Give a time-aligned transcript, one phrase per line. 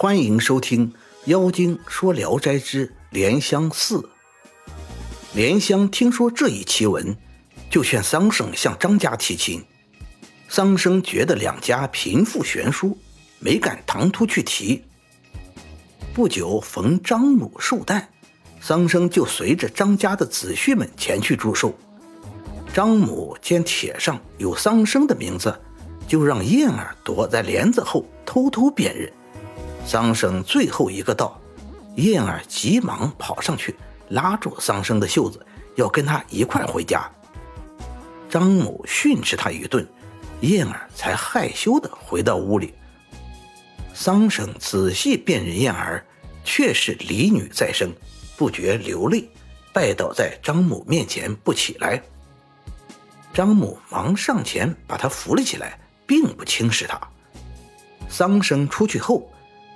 [0.00, 0.92] 欢迎收听
[1.24, 3.96] 《妖精说聊斋之莲香四》。
[5.34, 7.16] 莲香听说这一奇闻，
[7.68, 9.60] 就劝桑生向张家提亲。
[10.48, 12.96] 桑生觉得两家贫富悬殊，
[13.40, 14.84] 没敢唐突去提。
[16.14, 18.08] 不久逢张母寿诞，
[18.60, 21.76] 桑生就随着张家的子婿们前去祝寿。
[22.72, 25.60] 张母见帖上有桑生的名字，
[26.06, 29.12] 就让燕儿躲在帘子后偷偷辨认。
[29.88, 31.40] 桑生最后一个到，
[31.94, 33.74] 燕儿急忙跑上去
[34.10, 35.40] 拉住桑生的袖子，
[35.76, 37.10] 要跟他一块回家。
[38.28, 39.88] 张母训斥他一顿，
[40.42, 42.74] 燕儿才害羞地回到屋里。
[43.94, 46.04] 桑生仔细辨认燕儿，
[46.44, 47.90] 确是嫡女再生，
[48.36, 49.26] 不觉流泪，
[49.72, 52.02] 拜倒在张母面前不起来。
[53.32, 57.00] 张母忙上前把他扶了起来，并不轻视他。
[58.10, 59.32] 桑生出去后，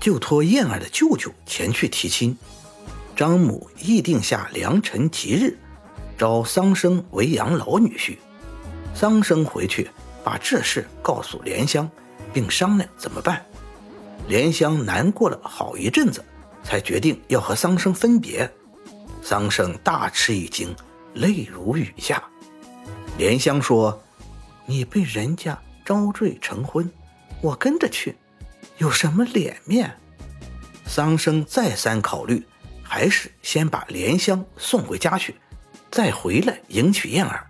[0.00, 2.36] 就托燕儿的舅舅前去提亲。
[3.14, 5.56] 张母议定下良辰吉日，
[6.18, 8.16] 招桑生为养老女婿。
[8.94, 9.90] 桑生回去
[10.22, 11.90] 把这事告诉莲香，
[12.32, 13.44] 并商量怎么办。
[14.28, 16.24] 莲香难过了好一阵子，
[16.62, 18.50] 才决定要和桑生分别。
[19.22, 20.74] 桑生大吃一惊，
[21.14, 22.22] 泪如雨下。
[23.18, 24.02] 莲香说
[24.66, 26.90] ：“你被人家招赘成婚，
[27.40, 28.16] 我跟着去，
[28.78, 29.96] 有什么脸面？”
[30.86, 32.46] 桑生再三考虑，
[32.82, 35.34] 还是先把莲香送回家去，
[35.90, 37.46] 再回来迎娶燕儿。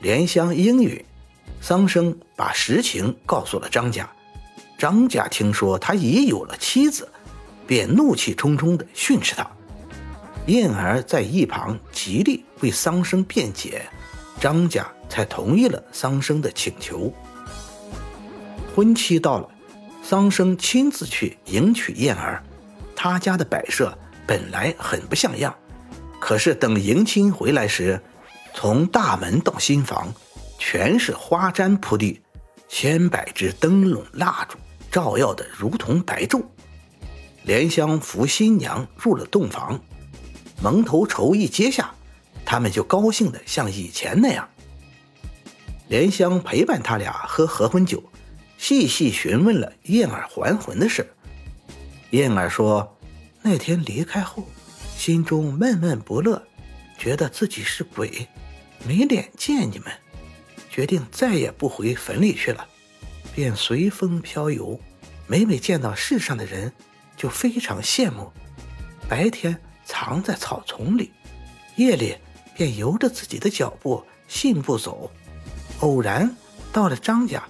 [0.00, 1.04] 莲香应允，
[1.60, 4.08] 桑生把实情告诉了张家。
[4.76, 7.08] 张家听说他已有了妻子，
[7.66, 9.48] 便怒气冲冲地训斥他。
[10.46, 13.82] 燕儿在一旁极力为桑生辩解。
[14.40, 17.12] 张家才同意了桑生的请求。
[18.74, 19.48] 婚期到了，
[20.08, 22.42] 桑生亲自去迎娶燕儿。
[22.96, 25.54] 他家的摆设本来很不像样，
[26.18, 28.00] 可是等迎亲回来时，
[28.54, 30.10] 从大门到新房，
[30.58, 32.22] 全是花毡铺地，
[32.70, 34.56] 千百只灯笼蜡烛
[34.90, 36.42] 照耀的如同白昼。
[37.42, 39.78] 莲香扶新娘入了洞房，
[40.62, 41.90] 蒙头绸一揭下。
[42.46, 44.48] 他们就高兴的像以前那样。
[45.88, 48.02] 莲香陪伴他俩喝合婚酒，
[48.58, 51.10] 细细询问了燕儿还魂的事。
[52.10, 52.98] 燕儿说，
[53.40, 54.46] 那天离开后，
[54.96, 56.42] 心中闷闷不乐，
[56.98, 58.28] 觉得自己是鬼，
[58.86, 59.86] 没脸见你们，
[60.68, 62.66] 决定再也不回坟里去了，
[63.34, 64.78] 便随风飘游。
[65.26, 66.70] 每每见到世上的人，
[67.16, 68.30] 就非常羡慕。
[69.08, 71.12] 白天藏在草丛里，
[71.76, 72.16] 夜里。
[72.54, 75.12] 便由着自己的脚步信步走，
[75.78, 76.34] 偶然
[76.72, 77.40] 到了张家，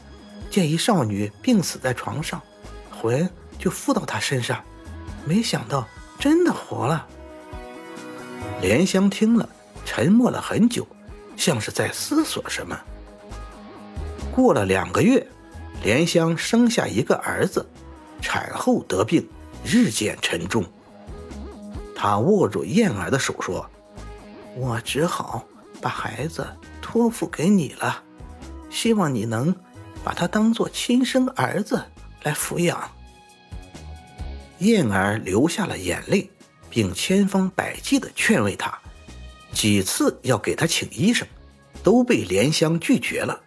[0.50, 2.40] 见一少女病死在床上，
[2.90, 3.28] 魂
[3.58, 4.62] 就附到她身上，
[5.24, 5.86] 没想到
[6.18, 7.06] 真的活了。
[8.60, 9.48] 莲香听了，
[9.84, 10.86] 沉默了很久，
[11.36, 12.78] 像是在思索什么。
[14.34, 15.26] 过了两个月，
[15.82, 17.66] 莲香生下一个儿子，
[18.20, 19.28] 产后得病，
[19.64, 20.64] 日渐沉重。
[21.94, 23.68] 她握住燕儿的手说。
[24.56, 25.44] 我只好
[25.80, 26.44] 把孩子
[26.82, 28.02] 托付给你了，
[28.70, 29.54] 希望你能
[30.08, 31.84] 把他当做亲生儿子
[32.22, 32.90] 来抚养。
[34.60, 36.30] 燕儿流下了眼泪，
[36.70, 38.72] 并千方百计地劝慰他，
[39.52, 41.28] 几次要给他请医生，
[41.82, 43.38] 都被莲香拒绝了。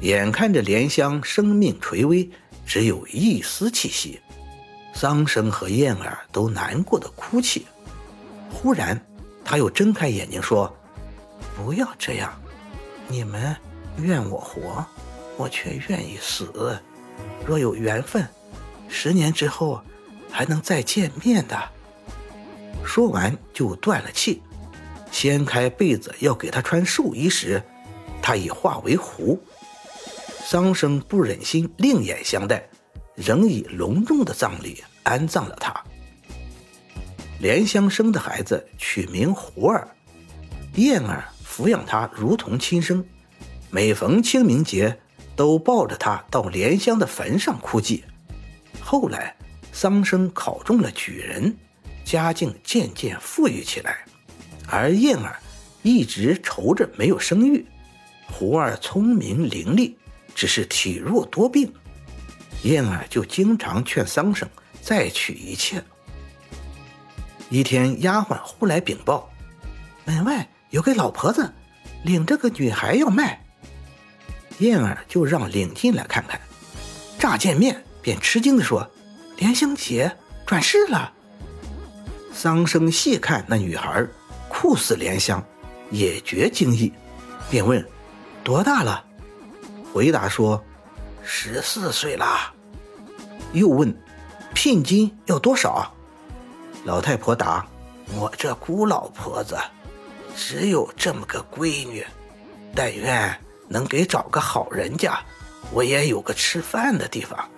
[0.00, 2.30] 眼看着莲香生命垂危，
[2.64, 4.18] 只有一丝气息，
[4.94, 7.66] 桑生和燕儿都难过的哭泣。
[8.50, 8.98] 忽然。
[9.44, 10.74] 他又睁开眼睛说
[11.54, 12.32] ：“不要这样，
[13.06, 13.54] 你们
[13.98, 14.86] 愿我活，
[15.36, 16.80] 我却愿意死。
[17.46, 18.26] 若有缘分，
[18.88, 19.82] 十年之后
[20.30, 21.58] 还能再见面的。”
[22.84, 24.42] 说完就断了气。
[25.10, 27.62] 掀开被子要给他穿寿衣时，
[28.22, 29.38] 他已化为狐。
[30.44, 32.66] 桑生不忍心另眼相待，
[33.14, 35.72] 仍以隆重的葬礼安葬了他。
[37.40, 39.86] 莲香生的孩子取名狐儿，
[40.76, 43.04] 燕儿抚养他如同亲生，
[43.70, 44.98] 每逢清明节
[45.36, 48.04] 都抱着他到莲香的坟上哭祭。
[48.80, 49.34] 后来
[49.72, 51.56] 桑生考中了举人，
[52.04, 54.04] 家境渐渐富裕起来，
[54.68, 55.38] 而燕儿
[55.82, 57.64] 一直愁着没有生育。
[58.30, 59.94] 胡儿聪明伶俐，
[60.34, 61.72] 只是体弱多病，
[62.62, 64.48] 燕儿就经常劝桑生
[64.80, 65.82] 再娶一妾。
[67.50, 69.30] 一天，丫鬟忽来禀报，
[70.04, 71.52] 门外有个老婆子，
[72.04, 73.44] 领着个女孩要卖。
[74.58, 76.40] 燕儿就让领进来看看。
[77.18, 78.88] 乍见面便吃惊地说
[79.38, 81.12] ：“莲香姐转世了。
[82.32, 84.06] 桑生细看那女孩，
[84.48, 85.44] 酷似莲香，
[85.90, 86.92] 也觉惊异，
[87.50, 87.86] 便问
[88.42, 89.04] ：“多大了？”
[89.92, 90.62] 回答说
[91.22, 92.52] ：“十四岁啦。”
[93.52, 93.94] 又问
[94.54, 95.94] ：“聘金要多少？”
[96.84, 97.64] 老太婆答
[98.16, 99.56] ：“我这孤老婆子，
[100.34, 102.04] 只有这么个闺女，
[102.74, 103.38] 但愿
[103.72, 105.18] 能给找个好人家，
[105.72, 107.48] 我也有个吃饭的地方。”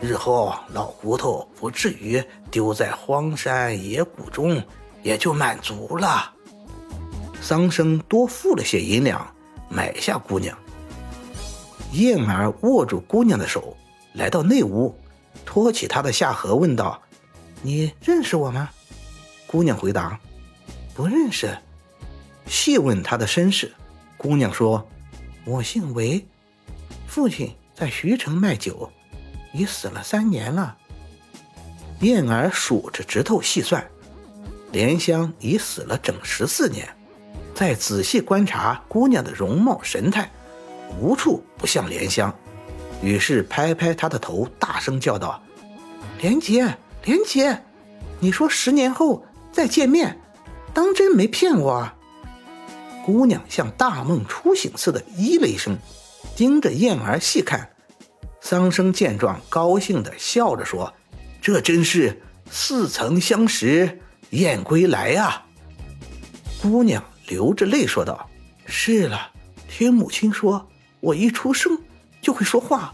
[0.00, 4.62] 日后老骨头不至于丢在荒山野谷中，
[5.02, 6.32] 也就满足了。
[7.40, 9.26] 桑生多付了些银两，
[9.68, 10.56] 买下姑娘。
[11.92, 13.76] 燕儿握住姑娘的手，
[14.12, 14.94] 来到内屋，
[15.44, 17.00] 托起她的下颌，问道
[17.62, 18.68] ：“你认识我吗？”
[19.46, 20.18] 姑娘回答
[20.94, 21.56] ：“不认识。”
[22.46, 23.72] 细问她的身世，
[24.18, 24.86] 姑娘说
[25.46, 26.26] ：“我姓韦，
[27.06, 28.92] 父亲在徐城卖酒。”
[29.54, 30.76] 已死了三年了。
[32.00, 33.82] 燕儿数着指头细算，
[34.70, 36.86] 莲香已死了整十四年。
[37.54, 40.30] 再仔细观察姑娘的容貌神态，
[41.00, 42.34] 无处不像莲香。
[43.02, 45.42] 于是拍拍她的头，大声叫道
[46.20, 47.62] ：“莲姐，莲姐，
[48.20, 50.20] 你说十年后再见面，
[50.74, 51.90] 当真没骗我？”
[53.06, 55.78] 姑娘像大梦初醒似的咦了一声，
[56.34, 57.70] 盯着燕儿细看。
[58.40, 60.92] 桑生见状，高兴地笑着说
[61.40, 62.20] ：“这真是
[62.50, 64.00] 似曾相识，
[64.30, 65.46] 燕归来啊！”
[66.60, 68.28] 姑娘流着泪说道
[68.66, 69.30] ：“是了，
[69.68, 70.68] 听母亲说，
[70.98, 71.78] 我一出生
[72.20, 72.92] 就会说话，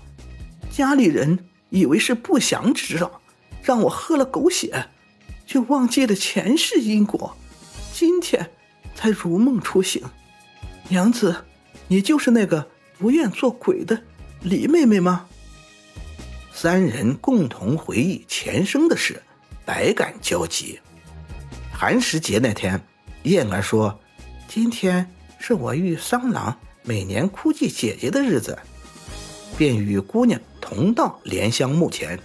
[0.70, 3.23] 家里人以为是不祥之兆，
[3.62, 4.88] 让我喝了狗血，
[5.47, 7.35] 就忘记了前世因果，
[7.94, 8.50] 今天
[8.94, 10.03] 才如梦初醒。
[10.89, 11.44] 娘子，
[11.89, 12.69] 你就是那个
[12.99, 14.03] 不愿做鬼的
[14.43, 15.27] 李妹妹吗？”
[16.53, 19.23] 三人共同回忆前生的事，
[19.65, 20.79] 百感交集。
[21.73, 22.81] 寒食节那天，
[23.25, 23.99] 燕儿说
[24.47, 28.59] ：“今天是我遇桑郎每年哭祭姐姐的日子。”
[29.56, 32.19] 便与姑娘同到莲香墓前，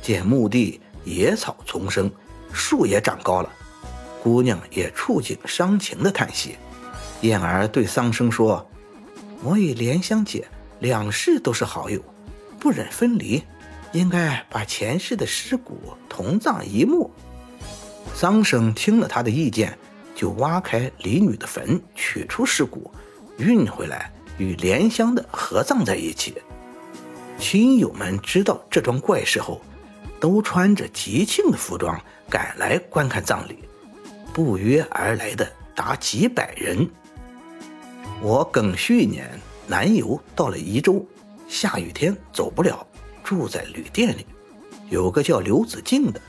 [0.00, 2.10] 见墓地野草丛生，
[2.52, 3.52] 树也长高了。
[4.22, 6.56] 姑娘也触景伤情的叹息。
[7.22, 8.68] 燕儿对桑生说
[9.42, 10.46] ：“我与莲香姐
[10.78, 12.00] 两世都是好友，
[12.60, 13.42] 不忍分离。”
[13.92, 15.78] 应该把前世的尸骨
[16.08, 17.10] 同葬一墓。
[18.14, 19.76] 桑生听了他的意见，
[20.14, 22.90] 就挖开李女的坟，取出尸骨，
[23.36, 26.40] 运回来与莲香的合葬在一起。
[27.38, 29.60] 亲友们知道这桩怪事后，
[30.18, 33.58] 都穿着吉庆的服装赶来观看葬礼，
[34.32, 36.88] 不约而来的达几百人。
[38.20, 39.28] 我庚戌年
[39.66, 41.04] 南游到了宜州，
[41.48, 42.86] 下雨天走不了。
[43.24, 44.26] 住在旅店里，
[44.90, 46.20] 有个叫刘子敬的，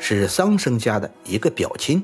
[0.00, 2.02] 是桑生家的一个表亲，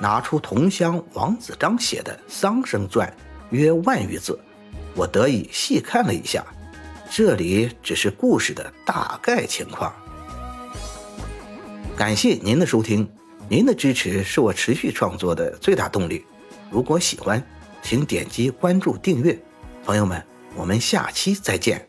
[0.00, 3.06] 拿出同乡王子章写的《桑生传》，
[3.50, 4.38] 约万余字，
[4.94, 6.44] 我得以细看了一下。
[7.10, 9.94] 这里只是故事的大概情况。
[11.96, 13.08] 感谢您的收听，
[13.50, 16.22] 您的支持是我持续创作的最大动力。
[16.70, 17.42] 如果喜欢，
[17.82, 19.38] 请点击关注订阅。
[19.84, 20.22] 朋友们，
[20.54, 21.87] 我们下期再见。